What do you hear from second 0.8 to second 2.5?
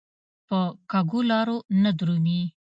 کږو لارو نه درومي.